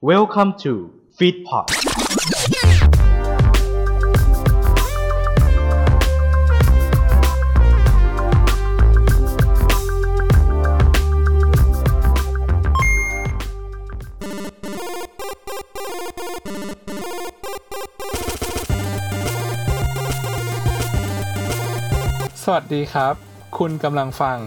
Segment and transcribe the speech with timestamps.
[0.00, 0.72] Welcome to
[1.18, 1.70] Feedpot ส
[22.52, 23.14] วัสดีครับ
[23.58, 24.38] คุณกำลังฟัง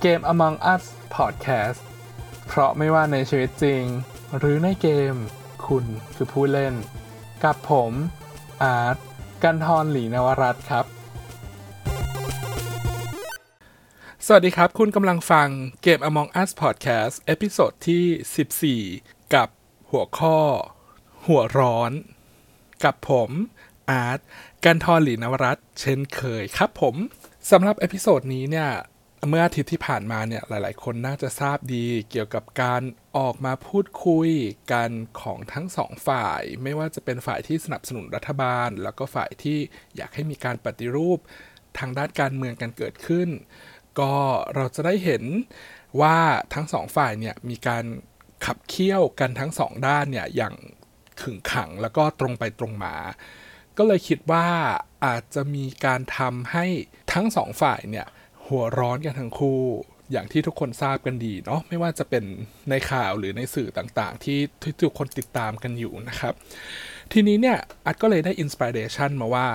[0.00, 0.82] เกม Among Us
[1.16, 1.80] Podcast
[2.46, 3.84] เพราะไม่ว่าในชีวิตจริง
[4.38, 5.14] หรือในเกม
[5.66, 6.74] คุณคือผู้เล่น
[7.44, 7.92] กับผม
[8.62, 8.96] อาร์ต
[9.42, 10.86] กันทรหลีนวรัตครับ
[14.26, 15.48] สวัสดีครับ คุณกำลังฟัง
[15.82, 19.48] เกม Among Us Podcast episode ที่ 14 กับ
[19.90, 20.38] หัวข้อ
[21.26, 21.92] หัวร้อน
[22.84, 23.30] กับผม
[23.90, 24.20] อาร์ต
[24.64, 26.94] กันทรหลีนวรัตเช่นเคยครับผม
[27.50, 28.70] สำหรับ episode นี้เนี่ย
[29.28, 32.82] เมื่ออาทิตย์ที่ผ่านมาเนี่ยหลายๆ คนน่าจะทราบดีเกี่ยวกับการ
[33.18, 34.28] ออกมาพูดคุย
[34.72, 39.58] กันของทั้งสองฝ่าย ไม่ว่าจะเป็นฝ่ายที่สนับสนุนรัฐบาล แล้วก็ฝ่ายที่
[39.96, 41.18] อยากให้มีการปฏิรูป
[41.78, 43.28] ทางด้านการเมืองกันเกิดขึ้น
[44.00, 44.14] ก็
[44.54, 45.24] เราจะได้เห็น
[46.00, 46.18] ว่า
[46.54, 47.84] ทั้งสองฝ่ายเนี่ยมีการ
[48.44, 50.54] ขับเคี่ยวกันทั้งสองด้านเนี่ยอย่าง
[51.20, 52.94] ขึงขังแล้วก็ตรงไปตรงมา
[53.76, 54.46] ก็เลยคิดว่า
[55.04, 56.66] อาจจะมีการทำให้
[57.12, 58.06] ทั้งสองฝ่ายเนี่ย
[58.48, 59.60] หัวร้อนกันทั้งคู่
[60.12, 62.24] อย่างที่ทุกคนทราบกันดีเนาะไม่ว่าจะเป็น
[62.70, 64.38] ในข่าวหรือในสื่อต่างๆ ที่
[64.82, 66.34] ทุกคนติดตามกันอยู่นะครับ
[67.12, 69.46] ทีนี้เนี่ยอัดก็เลยได้อินสปิเรชันมาว่า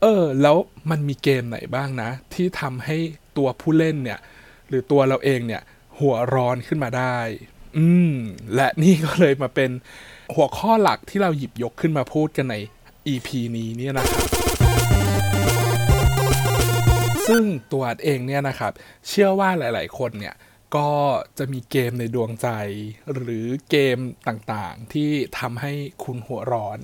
[0.00, 0.56] เออ แล้ว
[0.90, 2.96] มันมีเกมไหนบ้างนะ ที่ทำให้
[3.36, 4.18] ตัวผู้เล่นเนี่ย
[4.68, 5.62] หรือตัวเราเองเนี่ย
[6.00, 7.18] หัวร้อนขึ้นมาได้
[7.78, 8.14] อืม
[8.54, 9.70] และนี่ก็เลยมาเป็น
[10.34, 12.56] หัวข้อหลักที่เราหยิบยกขึ้นมาพูดกันใน
[13.12, 14.65] EP นี้เนี่ยนะครับ
[17.28, 18.72] ซึ่งตัวอัดเองเนี่ยนะครับ
[19.08, 20.34] เชื่อว่าหลาย ๆ คนเนี่ย
[20.76, 20.90] ก็
[21.38, 22.48] จะมีเกมในดวงใจ
[23.14, 25.72] หรือเกมต่างๆ ที่ทำให้
[26.04, 26.78] คุณหัวร้อน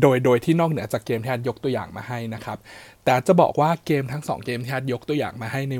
[0.00, 2.58] โดยโดยที่นอกเหนือจากเกมที่อาร์ตยกตัวอย่างมาให้นะครับ
[3.04, 5.74] แต่จะบอกว่าเกมทั้งสองเกมที่อาร์ตยกตัวอย่างมาให้ใน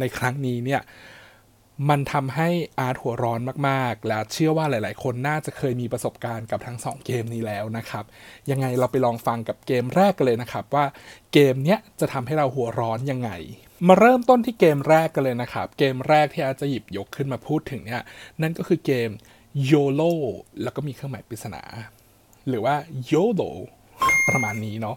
[0.00, 0.80] ในครั้งนี้เนี่ย
[1.88, 8.04] มันทำให้อาร์ตหัวร้อนมากๆ และเชื่อว่าหลาย ๆ คนน่าจะเคยมีประสบการณ์กับทั้ง 2 เกมนี้แล้วนะครับ
[8.50, 10.84] ยังไงเราไปลองฟังกับเกมแรกกันเลยนะครับ ว่า
[11.32, 13.30] เกมเนี้ยจะทำให้เราหัวร้อนยังไง
[13.88, 18.02] มาเริ่มต้นที่เกมแรกกันเลยนะครับ เกมแรกที่อาร์ตจะหยิบยกขึ้นมาพูดถึงเนี่ย
[18.42, 19.10] นั่นก็คือเกม
[19.70, 20.12] YOLO
[20.62, 21.62] แล้วก็มีเครื่องหมายปริศนา
[22.48, 22.74] หรือว่า
[23.10, 23.50] YOLO
[24.28, 24.96] ประมาณนี้เนาะ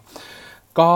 [0.80, 0.92] ก็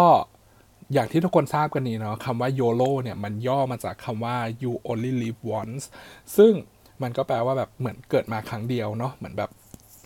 [0.92, 5.84] อย่างที่ทุกคนทราบกันนี้เนาะคำว่า YOLO เนี่ยมันย่อมาจากคำว่า you only live once
[6.36, 6.52] ซึ่ง
[7.02, 9.50] มันก็แปลว่าแบบเหมือนเกิดมาครั้งเดียวเนาะเหมือนแบบ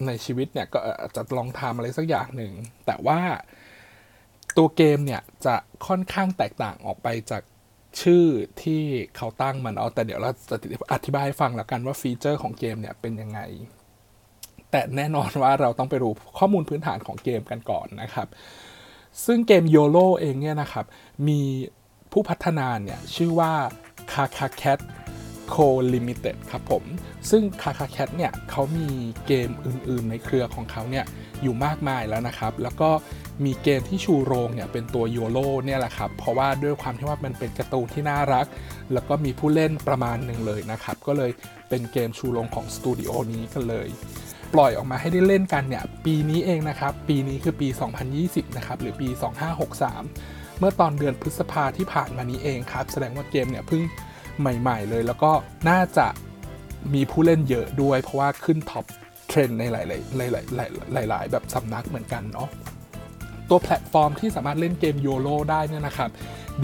[0.07, 2.53] ในชีวิตเนี่ยก็จจะลองทำอะไรสักอย่างหนึ่ง
[2.87, 3.21] แต่ว่า
[4.57, 5.55] ตัวเกมเนี่ยจะ
[5.87, 7.43] ค่อนข้างแตกต่างออกไปจาก
[8.03, 8.25] ชื่อ
[8.63, 8.83] ที่
[9.17, 10.57] เขาตั้งมันเอาแต่เดี๋ยวเราจะ
[10.93, 13.41] อธิบายให้ฟังแล้วกันว่าฟีเจอร์ของเกมเนี่ยเป็นยังไง
[14.71, 18.29] แต่แน่นอนว่าเราต้องไปรู้ข้อมูลพื้นฐานของเกมกันก่อนนะครับ
[19.25, 20.85] ซึ่งเกม YOLO เองเนี่ยนะครับ
[21.29, 21.41] มี
[22.13, 23.53] ผู้พัฒนาเนี่ย ชื่อว่า
[24.13, 24.81] Kaka Cat
[25.53, 26.85] Co Limited ครับผม
[27.31, 28.89] ซึ่ง Kaka Cat เนี่ยเขามี
[29.27, 31.05] เกมอื่นๆในเครือของเขาเนี่ย
[31.43, 32.91] อยู่มากมายแล้วนะครับ แล้วก็
[33.45, 38.47] มีเกมที่ชูโรงเนี่ยเป็นตัว YOLO เนี่ยแหละครับ เพราะว่าด้วยความที่ว่ามันเป็นการ์ตูนที่น่ารัก
[38.93, 41.31] แล้วก็มีผู้เล่นประมาณหนึ่งเลยนะครับ ก็เลย
[41.69, 43.89] เป็นเกมชูโรงของสตูดิโอนี้กันเลย
[44.55, 47.69] ปล่อยออกมาให้ได้เล่นกันเนี่ยปีนี้เองนะครับปีนี้คือปี
[48.13, 49.09] 2020 นะครับหรือปี
[49.89, 53.83] 2563 เมื่อตอนเดือนพฤษภาที่ผ่านมานี้เองครับ แสดงว่าเกมเนี่ยเพิ่ง
[54.41, 55.33] ใหม่ ๆ เลย แล้วก็
[55.69, 56.07] น่าจะ
[56.95, 58.85] มีผู้เล่นเยอะด้วย เพราะว่าขึ้น top
[59.29, 59.81] trend ในหลา
[60.29, 62.49] ยๆหลายๆหลายๆแบบสำนักเหมือนกันเนาะ
[63.49, 66.11] ตัวแพลตฟอร์มที่สามารถเล่นเกม YOLO ได้เนี่ยนะครับ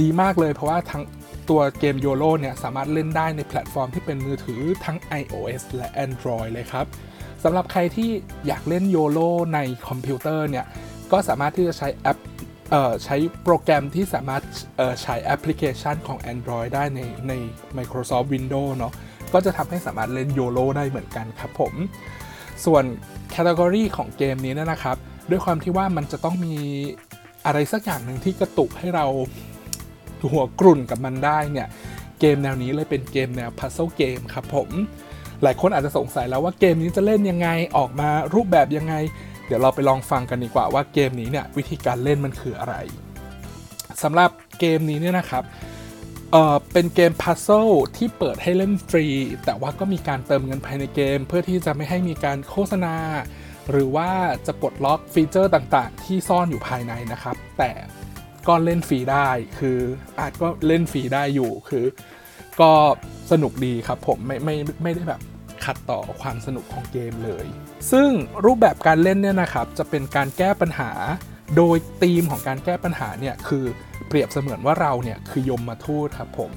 [0.01, 1.03] ดีมากเลยเพราะว่าทั้ง
[1.51, 6.87] ตัวเกม YOLO เนี่ยสามารถเล่นได้ในแพลตฟอร์มที่เป็นมือถือทั้ง iOS และ Android เลยครับ
[7.49, 8.11] สำหรับใครที่
[8.47, 9.59] อยากเล่น YOLO ใน
[9.89, 10.67] คอมพิวเตอร์เนี่ย
[11.13, 12.19] ก็สามารถที่จะใช้แอป
[12.75, 14.43] ออใช้โปรแกรมที่สามารถ
[15.03, 17.33] ใช้แอปพลิเคชันของ Android ได้ในใน
[17.77, 18.93] Microsoft Windows เนาะ
[19.33, 21.73] ก็จะทำให้สามารถเล่น YOLO ได้เหมือนกันครับผม
[22.65, 22.85] ส่วน
[23.31, 24.97] category ของเกมนี้นะครับ
[25.31, 26.57] ด้วยความที่ว่ามันจะต้องมี
[27.47, 29.07] อะไรสักอย่างหนึ่งที่กระตุกให้เรา
[30.33, 31.69] หัวกรุ่นกับมันได้เนี่ย
[32.21, 34.71] เกมแนวนี้เลยเป็นเกมแนว Puzzle Game ครับผม
[35.43, 38.95] หลายคนอาจจะสงสัยแล้วว่าเกมนี้จะเล่นยังไงออกมารูปแบบยังไง
[39.47, 42.75] เดี๋ยวเราไปลองฟังกันดีกว่าว่าเกมนี้เนี่ยวิธีการเล่นมันคืออะไร
[44.03, 44.31] สำหรับ
[44.61, 45.43] เกมนี้เนี่ยนะครับ
[46.33, 49.07] เออเป็นเกม puzzle ที่เปิดให้เล่นฟรี
[49.45, 52.97] แต่ว่าก็มีการเติมเงินภายในเกม เพื่อที่จะไม่ให้มีการโฆษณา
[53.71, 54.11] หรือว่า
[54.47, 57.73] จะปลดล็อก feature ต่างๆ ที่ซ่อนอยู่ภายในนะครับ แต่
[58.49, 59.29] ก็เล่นฟรีได้
[59.59, 59.79] คือ
[60.19, 61.85] อาร์ตก็เล่นฟรีได้อยู่คือ
[62.61, 62.73] ก็
[63.31, 65.21] สนุกดีครับผมไม่ไม่ไม่ได้แบบ
[65.65, 67.47] ขัดต่อความสนุกของเกมเลย
[67.93, 68.11] ซึ่ง
[68.45, 70.91] รูปแบบการเล่นเนี่ยนะครับจะเป็นการแก้ปัญหา
[71.57, 73.65] โดยธีมของการแก้ปัญหาเนี่ยคือ
[74.09, 76.53] เปรียบเสมือนว่าเราเนี่ยคือยมมาทูตครับผม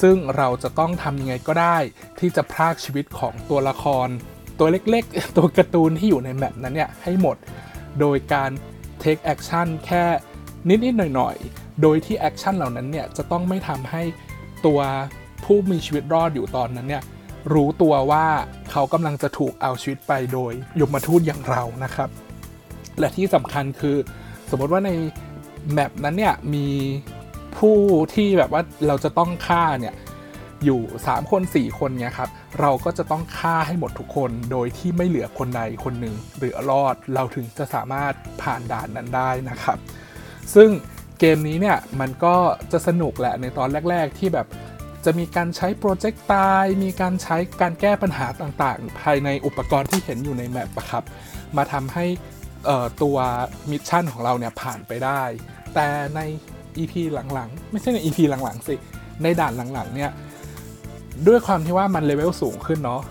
[0.00, 1.76] ซึ่งเราจะต้องทำยังไงก็ได้
[2.18, 4.08] ที่จะพรากชีวิตของตัวละคร
[4.58, 7.36] ตัวเล็กๆ ตัวการ์ตูนที่อยู่ในแมปนั้นเนี่ยให้หมด
[8.00, 8.50] โดยการ
[9.02, 10.04] take action แค่
[10.68, 14.02] นิดๆหน่อยๆ โดยที่ action เหล่านั้นเนี่ยจะต้องไม่ทำให้
[14.66, 14.80] ตัว
[15.44, 17.02] ผู้มีชีวิตรอดอยู่ตอนนั้นเนี่ย
[17.54, 18.26] รู้ตัวว่า
[18.70, 22.08] เขากำลังจะถูกเอาชีวิตไปโดยยมทูตอย่างเรานะครับ
[22.98, 23.96] และที่สำคัญคือ
[24.50, 24.90] สมมติว่าใน
[25.72, 26.66] map นั้นเนี่ยมี
[27.58, 27.78] ผู้
[28.14, 29.94] ที่แบบว่าเราจะต้องฆ่าเนี่ย
[30.64, 32.30] อยู่ 3 คน 4 คนเนี่ยครับ
[32.60, 38.12] เราก็จะต้องฆ่าให้หมดทุกคนโดยที่ไม่เหลือคนใดคนหนึ่งเหลือรอดเราถึงจะสามารถ
[38.42, 39.78] ผ่านด่านนั้นได้นะครับ
[40.54, 40.68] ซึ่ง
[41.20, 42.36] เกมนี้เนี่ยมันก็
[42.72, 44.46] จะสนุกแหละในตอนแรก ๆ ที่แบบ
[45.06, 51.04] จะมีการใช้ projectile มีการใช้การแก้ปัญหาต่างๆ ภายในอุปกรณ์ที่เห็นอยู่ใน map ครับ
[51.56, 52.06] มาทำให้
[53.02, 53.16] ตัว
[53.70, 55.22] mission ของเราเนี่ยผ่านไปได้
[55.74, 55.86] แต่
[56.16, 56.20] ใน
[56.78, 56.94] EP
[57.34, 58.74] หลังๆ ไม่ใช่ใน EP หลังๆสิ
[59.22, 60.10] ในด่านหลังๆเนี่ย
[61.26, 63.02] ด้วยความที่ว่ามันเลเวลสูงขึ้นเนาะ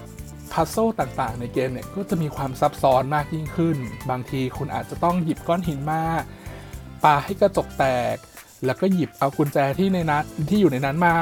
[0.51, 3.77] พัซโซต่างๆ ในเกมเนี่ยก็จะมีความซับซ้อนมากยิ่งขึ้น
[4.09, 6.01] บางทีคุณอาจจะต้องหยิบก้อนหินมา
[7.03, 8.17] ปาให้กระจกแตก
[8.65, 11.13] แล้วก็หยิบเอากุญแจที่ในนั้นที่อยู่ในนั้นมา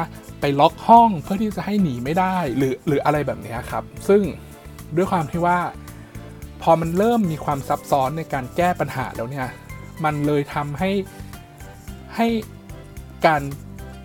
[0.45, 4.21] ไปล็อกห้องเพื่อที่จะให้หนีไม่ได้หรือหรืออะไรแบบนี้ครับ ซึ่ง
[4.95, 5.59] ด้วยความที่ว่า
[6.61, 9.47] พอมันเริ่มมีความซับซ้อนในการแก้ปัญหาแล้วเนี่ย
[10.03, 10.91] มันเลยทำให้
[12.15, 12.27] ให้
[13.25, 13.41] การ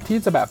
[0.07, 0.49] ที่จะแบบ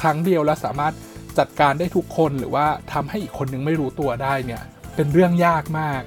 [0.00, 0.94] ครั้งเดียวแล้วสามารถ
[1.38, 4.62] จัดการได้ทุกคนหรือว่าทำให้อีกคนนึงไม่รู้ตัวได้เนี่ย
[4.94, 6.02] เป็นเรื่องยากมาก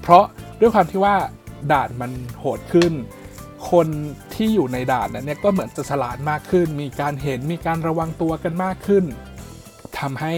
[0.00, 0.24] เพราะ
[0.60, 1.16] ด้วยความที่ว่า
[1.72, 2.92] ด่านมันโหดขึ้น
[3.70, 3.88] คน
[4.34, 9.04] ที่อยู่ในด่านนั้นเนี่ยก็เหมือนจะฉลาดมากขึ้น มีการเห็นมีการระวังตัวกันมากขึ้น
[9.98, 10.34] ทำให้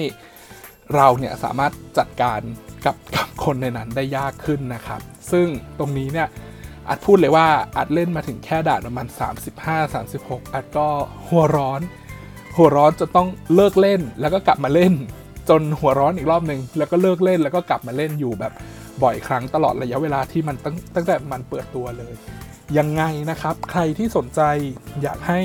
[0.95, 2.41] เราเนี่ยสามารถจัดการ
[2.85, 5.01] กับกับคนในนั้นได้ยากขึ้นนะครับ
[5.33, 5.47] ซึ่ง
[5.79, 6.29] ตรงนี้เนี่ย
[6.89, 7.47] อัดพูดเลยว่า
[7.77, 9.07] อัดเล่นมาถึงแค่ด่านประมาณ
[9.81, 10.87] 35-36 อัดก็
[11.29, 11.81] หัวร้อน
[12.57, 14.93] หัวร้อนจนต้องเลิกเล่นแล้วก็กลับมาเล่น
[15.49, 18.53] จนหัวร้อนอีกรอบหนึ่งแล้วก็เลิกเล่นแล้วก็กลับมาเล่นอยู่แบบ
[19.03, 22.13] บ่อยครั้งตลอดระยะเวลาที่มันตั้งตั้งแต่มันเปิดตัวเลย
[22.79, 24.41] ยังไงนะครับ ใครที่สนใจ
[25.03, 25.41] อยากให้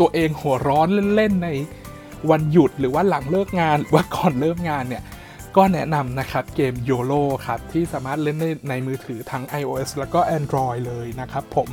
[0.00, 1.48] ตัวเองหัวร้อนเล่นๆใน
[2.30, 5.02] วันหยุดหรือว่าหลังเลิกงานหรือว่าก่อนเลิกงานเนี่ย
[5.56, 11.68] ก็แนะนำนะครับเกม YOLO ครับ ที่สามารถเล่นได้ในมือถือทั้ง iOS แล้วก็ Android เลยนะครับผม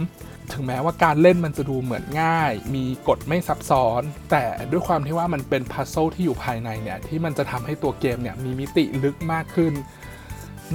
[0.51, 4.01] ถึงแม้ว่าการเล่นมันจะดูเหมือนง่าย มีกฎไม่ซับซ้อน
[4.31, 9.73] แต่ด้วยความที่ว่ามันเป็นพัซโซที่อยู่ภายในเนี่ย ที่มันจะทำให้ตัวเกมเนี่ยมีมิติลึกมากขึ้น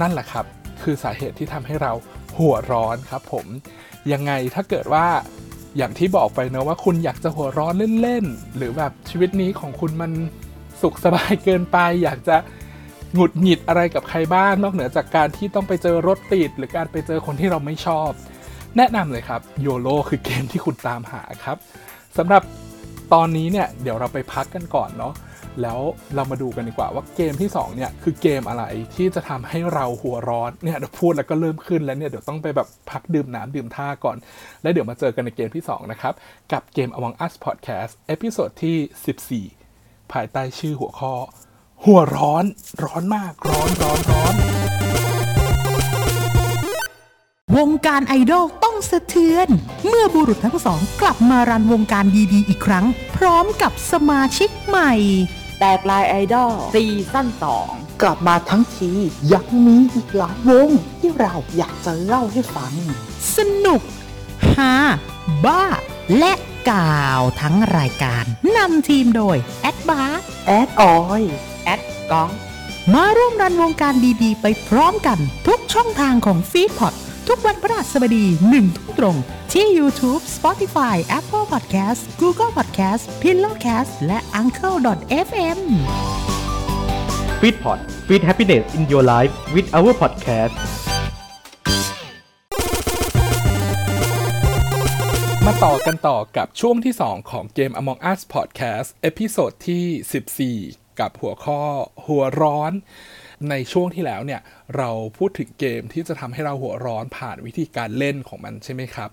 [0.01, 0.45] นั่นแหละครับ
[0.83, 1.93] คือสาเหตุที่ทำให้เรา
[2.37, 3.45] หัวร้อนครับผม
[4.13, 5.05] ยังไงถ้าเกิดว่า
[5.77, 10.11] อย่างที่บอกไปเนะว่าคุณอยากจะหัวร้อนเล่นๆ หรือแบบชีวิตนี้ของคุณมัน
[10.81, 12.37] สุขสบายเกินไป อยากจะ
[13.13, 18.09] หงุดหงิดอะไรกับใครบ้างนอกเหนือจากการที่ต้องไปเจอรถติด หรือการไปเจอคนที่เราไม่ชอบ
[18.77, 21.57] แนะนำเลยครับ YOLO คือเกมที่คุณตามหาครับ
[22.17, 22.43] สำหรับ
[23.13, 25.13] ตอนนี้เนี่ยเดี๋ยวเราไปพักกันก่อนเนาะ
[25.61, 25.79] แล้ว
[26.15, 28.63] เรามาดูกันดีกว่าว่าเกมที่2เนี่ยคือเกมอะไร
[28.95, 34.17] ที่จะทำให้เราหัวร้อนเนี่ยเดี๋ยวพูดแล้วก็เริ่มขึ้นแล้วเนี่ยเดี๋ยวต้องไปแบบพักดื่มน้ำดื่มท่าก่อน
[34.61, 36.13] แล้วเดี๋ยวมาเจอกันในเกมที่2นะครับ
[36.51, 41.13] กับเกม Among Us Podcast episode ที่ 14 ภายใต้ชื่อหัวข้อ
[41.83, 42.45] หัวร้อน
[42.83, 44.35] ร้อนมากร้อนร้อนร้อน
[47.57, 49.47] วงการไอดอลต้องสะเทือน
[49.87, 52.85] เมื่อบุรุษทั้งสองกลับมา run วงการดีๆ อีกครั้ง
[53.17, 54.93] พร้อมกับสมาชิกใหม่
[55.59, 57.71] แตกลายไอดอล season สอง
[58.01, 58.91] กลับมาทั้งที
[59.33, 62.73] ยังมีอีกหลายวง ที่เราอยากจะเล่าให้ฟัง
[63.35, 63.81] สนุก
[64.55, 64.73] ฮา
[65.45, 65.63] บ้า
[66.17, 66.33] และ
[66.69, 68.23] กาวทั้งรายการ
[68.57, 71.21] นำทีมโดย แอดบาร์แอดออย
[71.63, 72.31] แอดก้อง
[72.93, 76.93] มาร่วม run วงการดีๆ ไปพร้อมกันทุกช่องทางของ Feedpod
[77.27, 79.17] ทุกวันพฤหัสบดีหนึ่งทุ่มตรง
[79.53, 85.59] ที่ YouTube Spotify Apple Podcast Google Podcast Pillowcast และ Uncle.fm
[87.39, 90.55] f e e d p o d Feed Happiness in Your Life with our podcast
[95.45, 101.61] มาต่อกันต่อกับช่วงที่ 2 ของเกม Among Us Podcast episode ที่ 14 กับหัวข้อ
[102.05, 102.73] หัวร้อน
[103.49, 104.41] ในช่วงที่แล้วเนี่ย
[104.77, 109.09] เราพูดถึงเกมที่จะทำให้เราหัวร้อนผ่านวิธีการเล่นของมันใช่ไหมครับ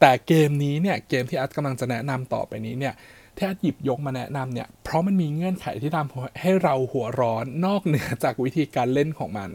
[0.00, 2.94] แต่เกมนี้เนี่ยเกมที่อัดกำลังจะแนะนำต่อไปนี้เนี่ย
[3.36, 9.50] ที่อัดหยิบยกมาแนะนำเนี่ยเพราะมันมีเงื่อนไขที่ทำให้เราหัวร้อนนอกเหนือจากวิธีการเล่นของมัน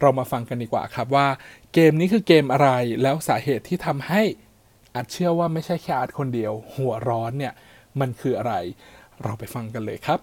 [0.00, 1.26] เรามาฟังกันดีกว่าครับว่า
[1.74, 2.70] เกมนี้คือเกมอะไร
[3.02, 4.22] แล้วสาเหตุที่ทำให้
[4.94, 7.54] อาจเชื่อว่าไม่ใช่แค่อาร์ตคนเดียว หัวร้อนเนี่ย
[8.00, 8.54] มันคืออะไร
[9.22, 10.20] เราไปฟังกันเลยครับ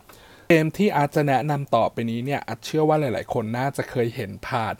[0.51, 4.75] เกมที่อาร์ตจะแนะนำต่อไปนี้เนี่ยอาร์ตเชื่อว่าหลาย ๆ คนน่าจะเคยเห็นผ่าน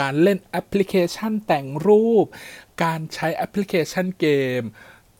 [0.00, 2.26] การเล่นแอปพลิเคชันแต่งรูป
[2.84, 4.26] การใช้แอปพลิเคชันเก
[4.58, 4.60] ม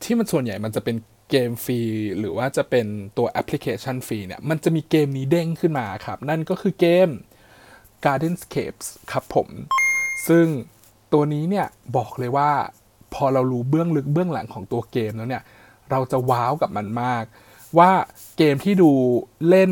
[0.03, 0.97] ที่มันส่วนใหญ่มันจะเป็น
[1.31, 1.81] เกมฟรี
[2.19, 2.87] หรือว่าจะเป็น
[3.19, 7.09] ตัวแอปพลิเคชันฟรีเนี่ยมันจะมีเกมนี้เด้งขึ้นมาครับ นั่นก็คือเกม
[8.05, 9.49] Gardenscapes ครับผม
[10.29, 10.47] ซึ่ง
[11.13, 12.51] ตัวนี้เนี่ยบอกเลยว่า
[13.15, 15.43] พอเรารู้เบื้องลึกเบื้องหลังของตัวเกมแล้วเนี่ย
[15.91, 17.25] เราจะว้าวกับมันมาก
[17.79, 17.91] ว่า
[18.39, 18.91] เกมที่ดู
[19.49, 19.71] เล่น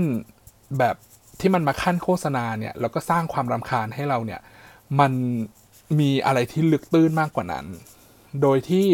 [0.78, 0.96] แบบ
[1.40, 4.40] ที่มันมาขั้นโฆษณาเนี่ยแล้วก็สร้างความรำคาญให้เราเนี่ย
[5.00, 5.12] มัน
[6.00, 7.66] มีอะไรที่ลึกตื้นมากกว่านั้น
[8.42, 8.86] โดยที่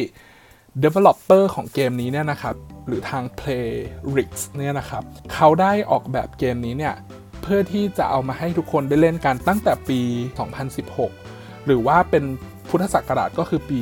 [0.84, 5.02] developer ของเกมนี้เนี่ยนะครับ หรือทาง Playrix เนี่ยนะครับ
[5.34, 6.94] เขาได้ออกแบบเกมนี้เนี่ย
[7.42, 10.00] เพื่อที่จะเอามาให้ทุกคนได้เล่นกันตั้งแต่ปี
[10.84, 12.24] 2016 หรือว่าเป็น
[12.68, 13.78] พุทธศักราชก็คือปี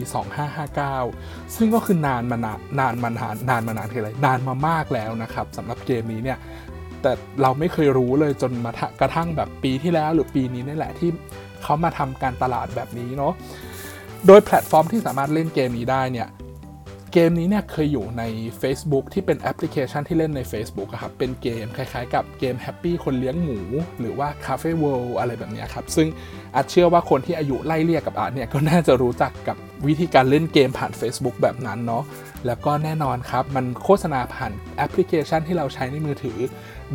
[0.77, 6.39] 2559 ซึ่งก็คือนานมานานนานมานานนานมานานคืออะไรนานมามากแล้วนะครับสำหรับเกมนี้เนี่ย
[7.03, 7.13] แต่
[7.43, 11.11] เราไม่เคยรู้เลยจนมากระทั่งแบบปีที่แล้วหรือปีนี้นี่แหละที่
[11.63, 13.33] เขามาทำการตลาดแบบนี้เนาะ
[14.27, 16.29] โดยแพลตฟอร์มที่สามารถเล่นเกมนี้ได้เนี่ย
[17.13, 18.23] เกมนี้เนี่ยเคยอยู่ใน
[18.61, 23.59] Facebook ที่เป็นแอปพลิเคชันที่เล่นใน Facebook ครับ เป็นเกมคล้ายๆ กับเกม Happy คนเลี้ยงหมู
[24.01, 26.09] หรือว่า Cafe World อะไรแบบนี้ครับ ซึ่ง
[26.55, 32.05] อาร์ตเชื่อว่าคนที่อายุไล่เลี่ยกับอาร์ตเนี่ยก็น่าจะรู้จักกับวิธีการเล่นเกมผ่าน Facebook แบบนั้นเนาะ
[32.47, 36.39] แล้วก็แน่นอนครับ มันโฆษณาผ่านแอปพลิเคชันที่เราใช้ในมือถือ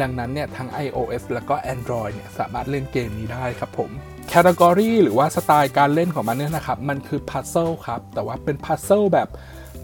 [0.02, 3.92] ดังนั้นเนี่ยทั้ง iOS แล้วก็ Android เนี่ยสามารถเล่นเกมนี้ได้ครับผม
[4.30, 9.30] category หรือว่าสไตล์การเล่นของมันเนี่ยนะครับ มันคือ puzzle ครับ แต่ว่าเป็น puzzle แบบ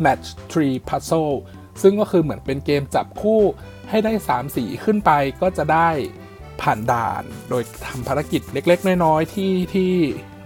[0.05, 1.33] Match 3 Puzzle
[1.81, 3.41] ซึ่งก็คือเหมือนเป็นเกมจับคู่
[3.89, 5.11] ให้ได้ 3 สีขึ้นไป
[5.41, 5.89] ก็จะได้
[6.61, 9.91] ผ่านด่าน โดยทำภารกิจเล็ก ๆ น้อยๆที่ที่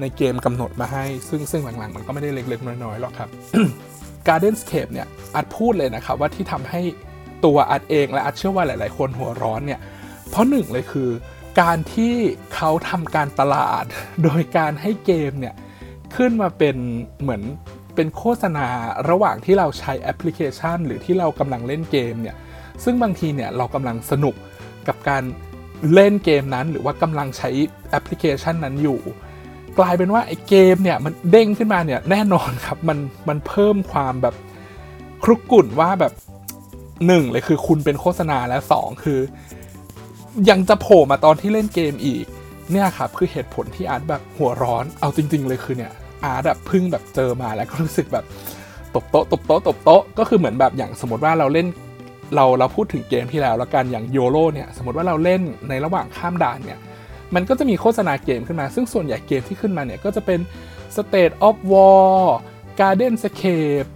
[0.02, 3.30] ในเกมกำหนดมาให้ ซึ่งซึ่งหลังๆ มันก็ไม่ได้เล็ก ๆ น้อยๆหรอกครับ
[4.28, 6.82] Gardenscape เนี่ยอัดพูดเลยนะครับว่าที่ทำให้
[7.46, 9.80] ตัวอัดเองและอัดเชื่อว่าหลาย ๆ คนหัวร้อนเนี่ย
[10.30, 11.10] เพราะหนึ่งเลยคือ
[11.62, 12.14] การที่
[12.56, 13.84] เขาทำการตลาด
[14.24, 15.56] โดยการให้เกมเนี่ย
[16.16, 16.76] ขึ้นมาเป็น
[17.22, 17.42] เหมือน
[17.96, 18.68] เป็นโฆษณา
[19.10, 22.36] ระหว่างที่เราใช้แอปพลิเคชัน หรือที่เรากำลังเล่นเกมเนี่ย
[22.84, 24.36] ซึ่งบางทีเนี่ยเรากำลังสนุก
[24.88, 25.24] กับการ
[25.94, 27.50] เล่นเกมนั้น หรือว่ากำลังใช้
[27.90, 29.00] แอปพลิเคชันนั้นอยู่
[29.80, 32.98] กลายเป็นว่าไอ้เกมเนี่ยมันเด้งขึ้นมาเนี่ยแน่นอนครับมัน
[33.30, 34.36] มันเพิ่มความแบบ
[35.24, 36.14] ครุกกุ่นว่าแบบ
[37.08, 39.20] หนึ่งเลยคือคุณเป็นโฆษณาและสองคือ
[40.50, 42.26] ยังจะโผล่มาตอนที่เล่นเกมอีก
[42.72, 48.26] เนี่ยครับคือเหตุผลที่อาร์ตแบบหัวร้อนเอาจริง ๆ เลยคือเนี่ย อาร์ตแบบพึ่งแบบเจอมาแล้วก็รู้สึกแบบ
[48.96, 51.68] ตบโต๊ะตบโต๊ะตบโต๊ะก็คือเหมือนแบบอย่างสมมติว่าเราเล่น
[52.36, 56.80] เราเราพูดถึงเกมที่แล้วแล้วกันอย่างโยโ o เนี่ยสมมติว่าเราเล่นในระหว่างข้ามด่านเนี่ย
[57.36, 60.40] มันก็จะมีโฆษณาเกมขึ้นมา ซึ่งส่วนใหญ่เกมที่ขึ้นมาเนี่ยก็จะเป็น
[60.96, 62.16] State of War
[62.80, 63.90] Garden Scape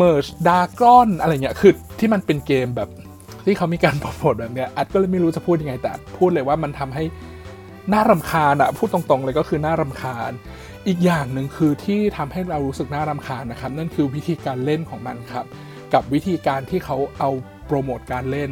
[0.00, 2.88] Merge Dragon อะไรเงี้ยคือที่มันเป็นเกมแบบ
[3.44, 7.04] ที่เขามีการโปรโมทแบบเนี้ยอัดก็เลยไม่รู้จะพูดยังไงแต่พูดเลยว่ามันทำให้
[7.92, 10.30] น่ารำคาญอะพูดตรงๆเลยก็คือน่ารำคาญ
[10.86, 15.46] อีกอย่างหนึ่งคือที่ทำให้เรารู้สึกน่ารำคาญนะครับ นั่นคือวิธีการเล่นของมันครับ
[15.94, 17.30] กับวิธีการที่เขาเอา
[17.66, 18.50] โปรโมทการเล่น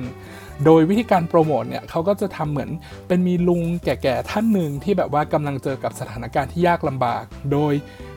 [0.64, 2.70] โดยวิธีการโปรโมทเนี่ยเขาก็จะทำเหมือน
[3.08, 7.74] เป็นมีลุงแก่ๆท่านหนึ่งที่แบบว่ากำลังเจอกับสถานการณ์ที่ยากลำบาก โดย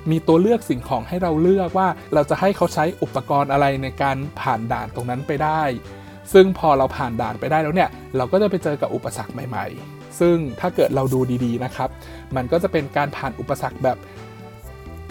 [0.09, 5.61] มีตัวเลือกสิ่งของให้เราเลือกว่าเราจะให้เขาใช้อุปกรณ์อะไรในการผ่านด่านตรงนั้นไปได้
[6.33, 11.89] ซึ่งพอเราผ่านด่านไปได้แล้วเนี่ย เราก็จะไปเจอกับอุปสรรคใหม่ ๆ ซึ่งถ้าเกิดเราดูดีๆนะครับ
[12.35, 13.97] มันก็จะเป็นการผ่านอุปสรรคแบบ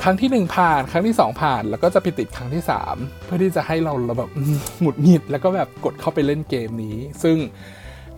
[0.03, 2.63] ครั้งที่ 1 ผ่าน ครั้งที่ 2 ผ่าน แล้วก็จะไปติดครั้งที่
[2.95, 4.31] 3 เพื่อที่จะให้เราแบบ
[4.81, 7.37] หงุดหงิดแล้วก็แบบกดเข้าไปเล่นเกมนี้ ซึ่ง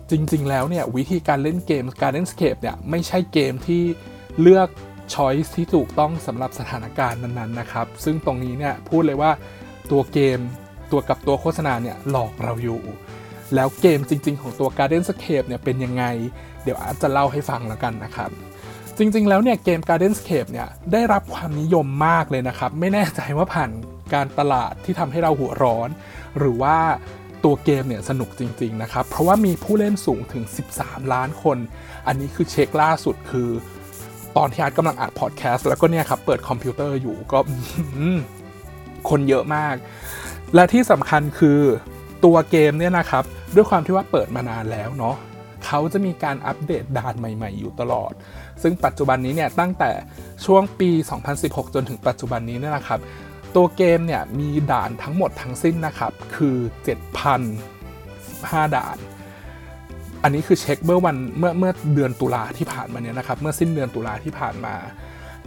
[0.09, 3.81] จริง ๆ แล้วเนี่ยวิธีการเล่นเกม Gardenscape เนี่ยไม่ใช่เกมที่
[4.41, 4.69] เลือก
[5.13, 9.31] ช้อยส์ที่ถูกต้องสำหรับสถานการณ์นั้น ๆ นะครับ ซึ่งตรงนี้เนี่ยพูดเลยว่า
[9.91, 10.39] ตัวเกม
[10.91, 12.81] ตัวกับตัวโฆษณาเนี่ยหลอกเราอยู่
[13.55, 16.03] แล้วเกมจริง ๆ ของตัว Gardenscape เนี่ยเป็นยังไง
[16.63, 18.29] เดี๋ยวอาร์ตจะเล่าให้ฟังแล้วกันนะครับ
[18.97, 23.69] จริง ๆ แล้วเนี่ยเกม Gardenscape เนี่ยได้รับความนิยมมากเลยนะครับ ไม่แน่ใจว่าผ่าน
[24.13, 25.89] การตลาดที่ทำให้เราหัวร้อน
[26.37, 26.77] หรือว่า
[27.43, 30.43] ตัวเกมเนี่ยสนุกจริง ๆ นะครับ เพราะว่ามีผู้เล่นสูงถึง
[30.77, 31.57] 13 ล้านคน
[32.07, 33.49] อันนี้คือเช็คล่าสุดคือ
[34.37, 37.39] ตอนที่อาร์ตกำลังอัดพอดแคสต์แล้วก็เนี่ยครับเปิดคอมพิวเตอร์อยู่ก็
[39.09, 39.75] คนเยอะมาก
[40.55, 41.59] และที่สำคัญคือ
[42.25, 43.23] ตัวเกมเนี่ยนะครับ
[43.55, 45.15] ด้วยความที่ว่าเปิดมานานแล้วเนาะ
[45.65, 48.13] เขาจะมีการอัปเดตด่านใหม่ ๆ อยู่ตลอด
[48.61, 49.91] ซึ่งปัจจุบันนี้เนี่ยตั้งแต่
[50.45, 50.89] ช่วงปี
[51.31, 52.99] 2016 จนถึงปัจจุบันนี้เนี่ยนะครับ
[53.55, 56.57] ตัวเกมเนี่ยมีด่านทั้งหมดทั้งสิ้นนะครับ คือ
[57.47, 58.97] 7,015ด่าน
[60.23, 64.75] อันนี้คือเช็คเมื่อวันเมื่อเมื่อเดือนตุลาที่ผ่านมาเนี่ยนะครับ เมื่อสิ้นเดือนตุลาที่ผ่านมา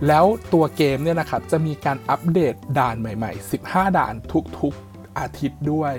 [0.06, 4.14] แล้วตัวเกมเนี่ยนะครับจะมีการอัปเดตด่านใหม่ ๆ 15 ด่าน
[4.60, 5.94] ทุกๆอาทิตย์ด้วย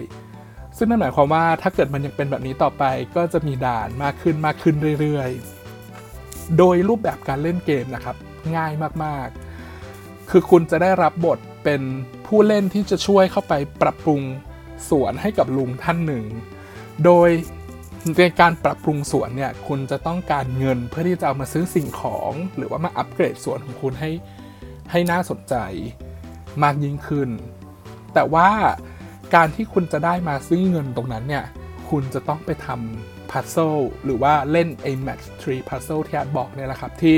[0.78, 2.84] ซึ่งนั่นหมายความว่าถ้าเกิดมันยังเป็นแบบนี้ต่อไป
[3.16, 8.16] ก็จะมีด่านมากขึ้นมากขึ้นเรื่อยๆ โดยรูปแบบการเล่นเกมนะครับ
[8.56, 8.72] ง่าย
[9.04, 11.82] มากๆ คือคุณจะได้รับบทเป็น
[12.28, 14.22] ผู้เล่นที่จะช่วยเข้าไปปรับปรุง
[14.90, 16.26] สวนให้กับลุงท่านหนึ่ง
[17.06, 17.30] โดย
[18.18, 24.12] ในการปรับปรุงสวนเนี่ยคุณจะต้องการเงินเพื่อที่จะเอามาซื้อสิ่งของ หรือว่ามาอัปเกรดสวนของคุณให้
[24.92, 25.56] ให้น่าสนใจ
[26.64, 27.30] มากยิ่งขึ้น
[28.14, 28.50] แต่ว่า
[29.34, 31.46] การที่คุณจะได้มาซึ่งเงินตรงนั้นเนี่ย
[31.90, 37.16] คุณจะต้องไปทำพัซเซิลหรือว่าเล่น a match 3 puzzle ที่อาบอกเนี่ยแหละครับ ที่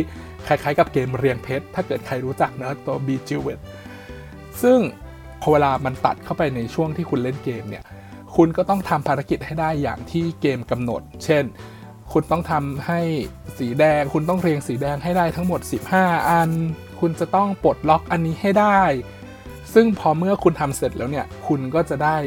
[0.48, 3.60] คล้ายๆกับเกมเรียงเพชร ถ้าเกิดใครรู้จักนะตัว b j e w e t
[4.62, 4.80] ซึ่ง
[5.42, 7.84] พอเวลามันตัดเข้าไปในช่วงที่คุณเล่นเกมเนี่ย
[8.36, 11.44] คุณก็ต้องทำภารกิจให้ได้อย่างที่เกมกำหนด เช่น
[12.14, 13.00] คุณต้องทำให้
[13.60, 15.62] สีแดง คุณต้องเรียงสีแดงให้ได้ทั้งหมด
[15.96, 16.50] 15 อัน
[17.00, 18.80] คุณจะต้องปลดล็อกอันนี้ให้ได้
[19.74, 22.18] ซึ่งพอเมื่อคุณทำเสร็จแล้วเนี่ย คุณก็จะได้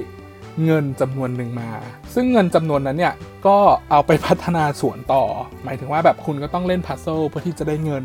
[0.65, 1.71] เงินจำนวนหนึ่งมา
[2.15, 3.15] ซึ่งเงินจำนวนนั้นเนี่ย
[3.47, 3.59] ก็
[3.91, 5.25] เอาไปพัฒนาสวนต่อ
[5.65, 8.05] หมายถึงว่าแบบคุณก็ต้องเล่นพัซเซิลเพื่อที่จะได้เงิน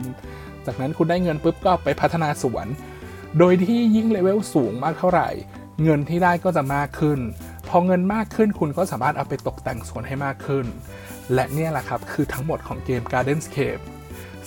[0.65, 2.67] จากนั้นคุณได้เงินปุ๊บก็ไปพัฒนาสวน
[3.39, 5.29] โดยที่ยิ่งเลเวลสูงมากเท่าไหร่
[5.83, 7.19] เงินที่ได้ก็จะมากขึ้น
[7.69, 10.65] พอเงินมากขึ้นคุณก็สามารถเอาไปตกแต่งสวนให้มากขึ้น
[11.33, 13.83] และเนี่ยแหละครับคือทั้งหมดของเกม Gardenscape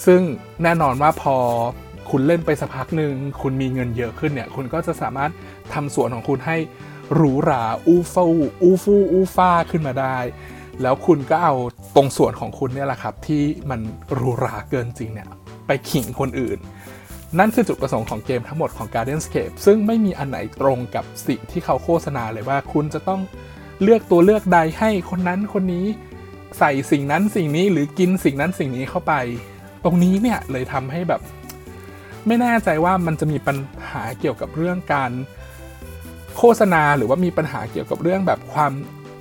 [0.07, 0.21] ซึ่ง
[0.62, 1.37] แน่นอนว่าพอ
[2.11, 5.31] คุณเล่นไปสักพักหนึ่งคุณมีเงินเยอะขึ้นเนี่ย คุณก็จะสามารถ
[5.75, 6.57] ทำสวนของคุณให้
[7.15, 10.17] หรูหราอู้ฟู่อู้ฟู่อู้ฟ้าขึ้นมาได้
[10.83, 11.55] แล้วคุณก็เอา
[11.97, 13.81] ตรงส่วนของคุณเนี่ยแหละครับ ที่มัน
[14.15, 15.29] หรูหราเกินจริงเนี่ย
[15.67, 16.59] ไปขิงคนอื่น
[17.38, 23.21] นั่นคือจุดประสงค์ของเกมทั้งหมดของ Gardenscape ซึ่งไม่มีอันไหนตรงกับสิ่งที่เขาโฆษณาเลยว่าคุณจะต้อง
[23.83, 25.87] เลือกตัวเลือกใดให้คนนั้นคนนี้
[26.59, 29.15] ใส่สิ่งนั้นสิ่งนี้หรือกินสิ่งนั้นสิ่งนี้เข้าไป
[29.85, 31.21] ตรงนี้เนี่ยเลยทำให้แบบ
[32.27, 33.57] ไม่แน่ใจว่ามันจะมีปัญ
[33.91, 35.11] หาเกี่ยวกับเรื่องการ
[36.37, 38.73] โฆษณาหรือว่ามีปัญหาเกี่ยวกับเรื่องแบบความ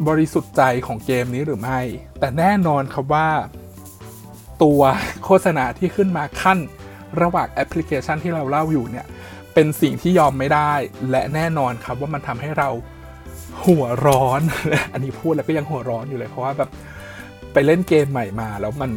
[0.07, 1.79] บริสุทธิ์ใจของเกมนี้หรือไม่
[2.19, 3.27] แต่แน่นอนครับว่า
[4.63, 4.81] ตัว
[5.25, 6.59] โฆษณาที่ขึ้นมาขั้น
[7.21, 9.05] ระหว่างแอปพลิเคชันที่เราเล่าอยู่เนี่ย
[9.53, 10.73] เป็นสิ่งที่ยอมไม่ได้
[11.11, 12.69] และแน่นอนครับว่ามันทำให้เรา
[13.65, 14.41] หัวร้อน
[14.93, 16.69] อันนี้พูดแล้วก็ยังหัวร้อนอยู่เลยเพราะว่าแบบ
[17.53, 18.91] ไปเล่นเกมใหม่มา แล้วมัน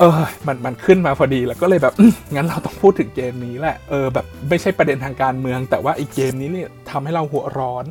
[0.00, 1.94] เออมันมันขึ้นมาพอดีแล้วก็เลยแบบ
[2.34, 7.84] งั้นเราต้องพูดถึงเกมนี้แหละเออแบบไม่ใช่ประเด็นทางการเมือง แต่ว่าอีเกมนี้เนี่ยทำให้เราหัวร้อน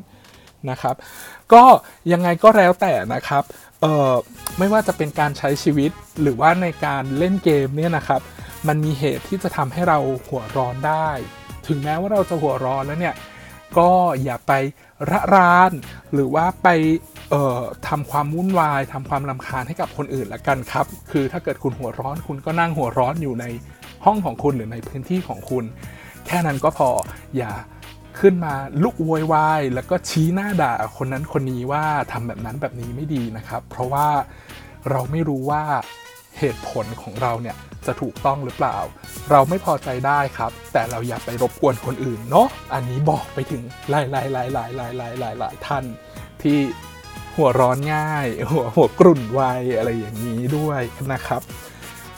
[0.70, 0.96] นะครับ
[1.54, 1.64] ก็
[2.12, 3.44] ยังไงก็แล้วแต่นะครับ
[3.82, 4.12] เออ
[4.58, 8.22] ไม่ว่าจะเป็นการใช้ชีวิตหรือว่าในการเล่นเกมเนี่ยนะครับ
[8.68, 11.10] มันมีเหตุที่จะทำให้เราหัวร้อนได้
[11.68, 13.16] ถึงแม้ว่าเราจะหัวร้อนแล้วเนี่ย
[13.78, 13.90] ก็
[14.24, 14.54] อย่าไป
[15.10, 15.72] ระราน
[16.14, 16.68] หรือว่าไป
[17.30, 23.46] เอ่อทำความวุ่นวาย ทำความลำคาญให้กับคนอื่นละกันครับ คือถ้าเกิดคุณหัวร้อนคุณก็นั่งหัวร้อนอยู่ใน
[24.06, 25.64] ห้องของคุณหรือในพื้นที่ของคุณ
[26.26, 26.90] แค่นั้นก็พอ
[27.38, 27.54] อย่า
[28.20, 34.08] ขึ้นมาลุกโวยวายแล้วก็ชี้หน้าด่าคนนั้นคนนี้ว่าทำแบบนั้นแบบนี้ไม่ดีนะครับ เพราะว่า
[34.90, 35.64] เราไม่รู้ว่า
[36.42, 38.78] เหตุผลของเราเนี่ยจะถูกต้องหรือเปล่า
[39.32, 45.86] เราไม่พอใจได้ครับ แต่เราอย่าไปรบกวนคนอื่นเนาะอันนี้บอกไปถึงหลายหลายหลายหลายหลายหลายหลายหลายท่าน
[46.42, 46.58] ที่
[47.36, 49.42] หัวร้อนง่าย หัวหัวกรุ่นไว
[49.78, 50.82] อะไรอย่างนี้ด้วย
[51.14, 51.42] นะครับ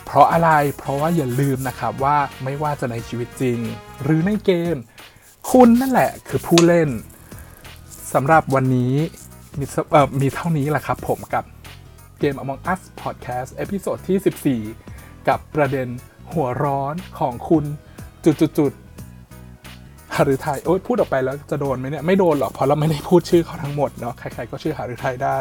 [0.05, 3.59] เพราะอะไรเพราะว่าอย่าลืมนะครับว่าไม่ว่าจะในชีวิตจริง
[4.03, 4.75] หรือในเกม
[5.51, 6.89] คุณนั่นแหละคือผู้เล่น
[8.13, 8.93] สำหรับวันนี้
[9.59, 11.43] มีเอ่อมีเท่านี้แหละครับผมกับ
[12.23, 15.87] เกม Among Us Podcast episode ที่ 14 กับประเด็น
[16.33, 17.65] หัวร้อนของคุณ
[18.25, 25.37] จุดๆๆหฤทัยโอ๊ยพูดออกไปแล้วจะโดนไหมเนี่ยไม่โดนหรอกเพราะเราไม่ได้พูดชื่อเขาทั้งหมดเนาะใครๆก็ชื่อหฤทัยได้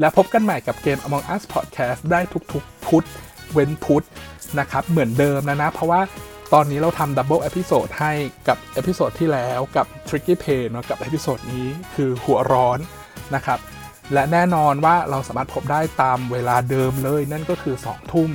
[0.00, 2.20] และพบกันใหม่กับเกม Among Us Podcast ได้
[2.52, 3.06] ทุกๆพุธ
[3.52, 4.04] เว้นพุธ
[4.60, 6.00] นะครับเหมือนเดิมนะนะ เพราะว่า
[6.52, 8.12] ตอนนี้เราทำ double episode ให้
[8.48, 12.78] กับ episode ที่แล้วกับ Tricky Pay เนาะกับ episode นี้คือหัวร้อน
[13.36, 13.60] นะครับ
[14.12, 18.30] และแน่นอนว่าเราสามารถพบได้ตามเวลาเดิมเลย นั่นก็คือ 2 ทุ่ม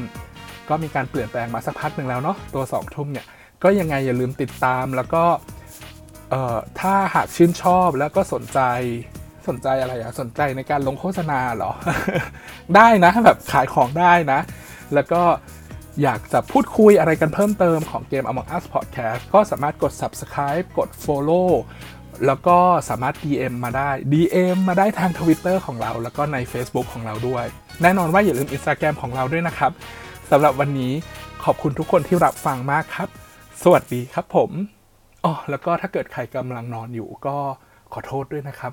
[0.69, 3.25] ก็มีการเปลี่ยนแปลงมาสักพักหนึ่งแล้วเนาะตัว 2 ทุ่มเนี่ย
[3.63, 5.23] ก็ยังไงอย่าลืมติดตามแล้วก็
[6.79, 8.59] ถ้าหากชื่นชอบแล้วก็สนใจ
[9.47, 11.71] สนใจอะไรอะสนใจในการลงโฆษณาเหรอ
[12.75, 14.39] ได้นะแบบขายของได้นะ
[14.93, 15.21] แล้วก็
[16.03, 21.49] อยากจะพูดคุยอะไรกันเพิ่มเติมของเกม Among Us Podcast ก็สามารถกด subscribe กด follow
[22.25, 22.57] แล้วก็
[22.89, 27.45] สามารถ DM มาได้ DM มาได้ทาง Twitter ของเรา แล้วก็ใน Facebook ของเราด้วย
[27.81, 29.71] แน่นอนว่าอย่าลืม Instagram ของเราด้วยนะครับ
[30.31, 30.93] สำหรับวันนี้
[31.43, 33.09] ขอบคุณทุกคนที่รับฟังมากครับ
[33.63, 34.51] สวัสดีครับผม
[35.25, 37.35] อ๋อแล้วก็ถ้าเกิดใครกำลังนอนอยู่ก็
[37.93, 38.71] ขอโทษด้วยนะครับ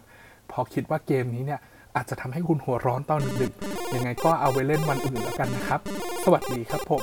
[0.51, 1.61] พอคิดว่าเกมนี้เนี่ย
[1.97, 5.81] อาจจะทำให้คุณหัวร้อนตอนดึกๆยังไงก็เอาไว้เล่นวันอื่นแล้วกันนะครับ
[6.25, 7.03] สวัสดีครับผม